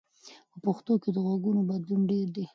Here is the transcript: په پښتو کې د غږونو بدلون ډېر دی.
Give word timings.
په 0.51 0.57
پښتو 0.65 0.93
کې 1.01 1.09
د 1.13 1.17
غږونو 1.27 1.61
بدلون 1.69 2.01
ډېر 2.11 2.27
دی. 2.35 2.45